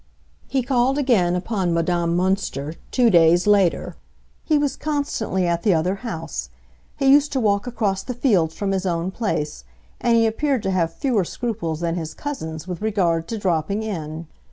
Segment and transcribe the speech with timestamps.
[0.47, 3.95] He called again upon Madame Münster, two days later.
[4.43, 6.49] He was constantly at the other house;
[6.97, 9.63] he used to walk across the fields from his own place,
[9.99, 14.25] and he appeared to have fewer scruples than his cousins with regard to dropping in.